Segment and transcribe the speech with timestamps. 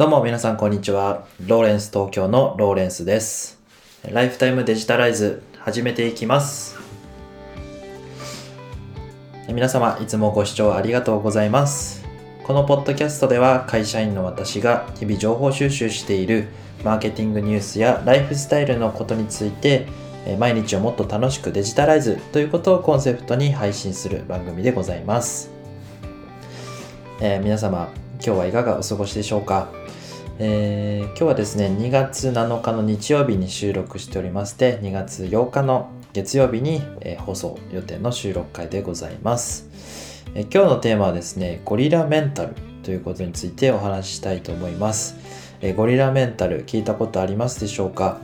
[0.00, 1.26] どうも皆さんこんにちは。
[1.46, 3.60] ローレンス東京のローレンスです。
[4.10, 6.78] ライフタイムデジタライズ始めていきます。
[9.48, 12.02] 皆様いつもご視聴ありがとうございます。
[12.44, 16.48] このポッドキャストでは会社員の私が日々情報収集している
[16.82, 19.86] マーケティングニュースやライフスタイルのことについて
[20.24, 25.50] え毎日をもっと楽しくデジタライズということをコンセプトに配信する番組でございます。
[27.20, 27.92] えー皆様
[28.22, 29.70] 今日はいかがお過ごしでしょうか、
[30.42, 39.68] えー今日はですね2月7日の日曜日に収録しておりまして2月8日の月曜日に、えー放送予定の収録回でございます、
[40.34, 45.14] えー今日のテーマはですねゴリラメンタルということについてお話ししたいと思います、
[45.60, 48.18] えゴリラメンタル聞いたことありますでしょうか？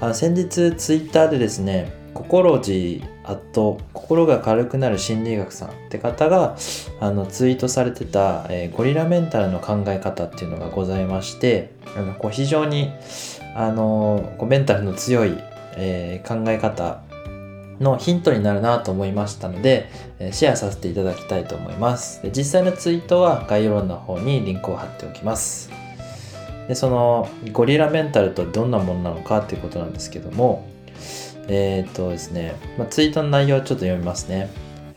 [0.00, 6.56] あの先日ツイッターでですね心寺あと心が軽くなる心理学さんって方が
[7.00, 12.90] あのツイートされてた、えーゴリラメンタルの考え方っていうのがございましてあのこう非常に
[13.54, 15.36] あのこうメンタルの強い、
[15.76, 17.02] えー考え方
[17.80, 19.90] のヒントになるなと思いましたので、
[20.20, 22.22] えシェアさせていただきたいと思います。
[22.22, 25.70] で実際のツイートは概要欄の方にリンクを貼っておきます。
[26.68, 30.71] でそのゴリラメンタルとどんなものなのかっていうことなんですけども
[31.48, 34.50] えーっとですね、まあ、ツイートの内容をちょっと読みますね。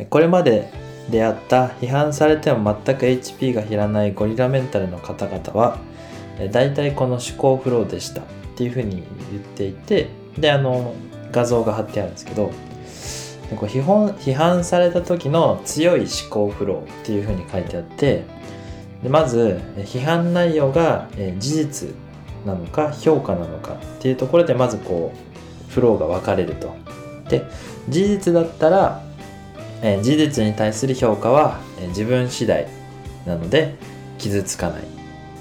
[0.09, 0.71] これまで
[1.09, 5.77] 出会った批判されても全く HP が減らないゴリラメンタルの方々は
[6.39, 8.21] え大体この思考フローでした。
[8.55, 10.95] っていうふうに言っていてであの
[11.31, 12.51] 画像が貼ってあるんですけど
[13.57, 18.23] こう批判批判された時の強い思考フローっていうふうに書いてあって
[19.03, 21.89] でまず批判内容が事実
[22.45, 25.34] なのか評価なのかっていうところでまずこう
[25.75, 26.73] フローが分かれると。
[27.27, 27.43] で
[27.89, 29.03] 事実だったら、
[29.81, 32.67] えー事実に対する評価は、えー自分次第
[33.25, 33.75] なので
[34.17, 34.85] 傷つかないっ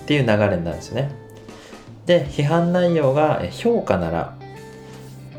[0.06, 1.12] ていう流れになるんですよね。
[2.06, 4.36] で批判内容が評価なら、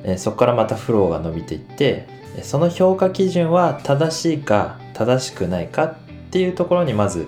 [0.04, 2.08] えーそこからまたフローが伸びていって
[2.42, 5.96] その評価基準は正しいか正しくないかっ
[6.32, 7.28] ていうところにまず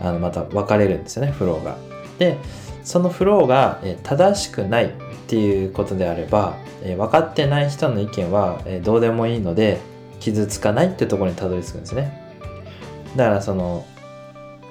[0.00, 1.76] あのまた分かれるんですよねフローが。
[2.18, 2.38] で
[2.86, 4.90] そのフローが正しくないっ
[5.26, 9.80] ていうことであれば、分かってない人の意見は、どうでもいいので
[10.20, 12.22] 傷つかないっていうところにたどり着くんですね。
[13.16, 13.84] だからその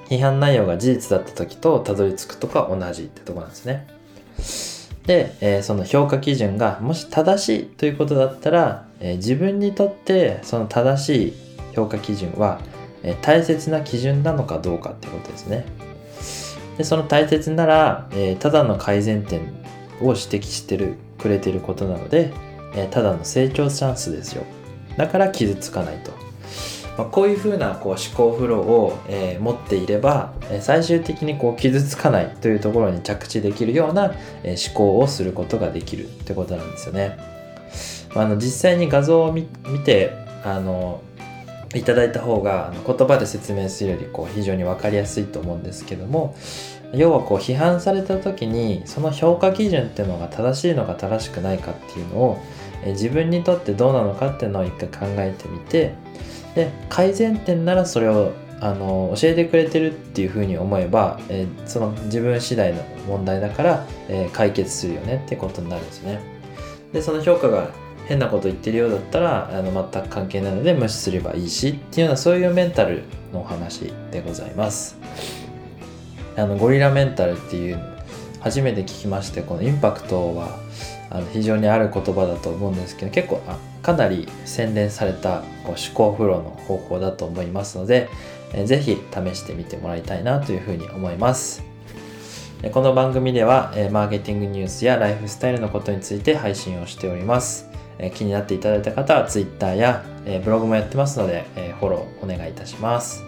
[0.08, 3.86] 批判内容が事実だった時とたどり着くとか同じってとこなんですね。
[5.06, 11.32] で、えその評価基準がもし正しいということだったら、え自分にとってその正しい
[11.74, 12.60] 評価基準は、
[13.02, 15.66] え大切な基準なのかどうかってことですね。
[16.78, 19.40] でその大切なら、えーただの改善点
[20.00, 22.32] を指摘してるくれてることなので、
[22.74, 24.44] えーただの成長チャンスですよ。
[24.96, 26.10] だから傷つかないと、
[26.96, 37.16] まあ、こういうふうなこう思考フローを、えー持っていれば、え最終的にこう傷つかないというところに着地できるような、えー思考をすることができるってことなんですよね、
[38.14, 40.12] まあ、あの実際に画像を見見て
[40.44, 41.02] あの
[41.74, 46.36] いただいた方が言葉で説明するよりこう非常に分かりやすいと思うんですけども
[46.94, 52.42] 要はこう批判された時にその評価基準っていうのが正しいのか正しくないかっていうのを
[52.86, 55.94] 自分にとってどうなのかっていうのを一回考えてみて
[56.54, 66.20] で改善点ならそれをあの教えてくれてるっていうふうに思えば、えその自分次第の問題だから、えー解決するよねってことになるんですね。
[66.92, 67.70] でその評価が
[68.06, 73.02] 変なこと言ってるようだったらあの全く関係ないので無視すればいいしっていうようなそういうメンタル
[73.32, 74.96] のお話でございます。
[76.36, 77.80] あのゴリラメンタルっていう
[78.40, 80.58] 初めて聞きましてこのインパクトは
[81.10, 88.08] あの非常にある言葉だと思うんですけど結構あかなり洗練されたこう思考フローの方法だと思いますので、
[88.52, 91.64] えーぜひ試してみてもらいたいなというふうに思います。
[92.72, 97.75] この番組では、マーケティングニュースやライフスタイルのことについて配信をしております。
[97.98, 103.24] え気になっていただいた方は Twitter や、えブログもやってますので、えフォローお願いいたします。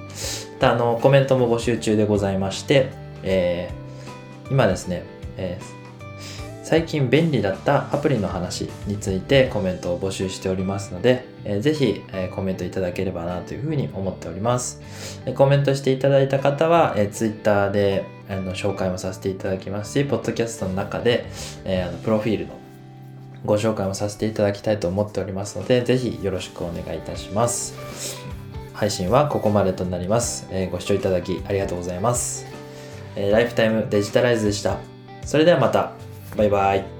[0.54, 2.90] またあのコメントも募集中でございまして、
[3.22, 3.78] えー
[4.50, 5.04] 今ですね、
[5.36, 5.78] えー
[6.64, 15.22] 最近便利だったアプリの話についてコメントを募集しておりますので、えーぜひ、えーコメントいただければなというふうに思っております。
[15.24, 21.24] えコメントしていただいた方は、えー、Twitter であの紹介もさせていただきますし、ポッドキャストの中で、
[21.64, 22.57] えーあのプロフィールの
[23.44, 27.74] ご紹介をさせていただきたいと思っておりますので、ぜひよろしくお願いいたします。
[28.72, 30.46] 配信はここまでとなります。
[30.50, 32.46] えーご視聴いただきありがとうございます。
[33.16, 34.78] えーライフタイムデジタライズでした。
[35.24, 35.92] それではまた。
[36.36, 36.97] バイバイ。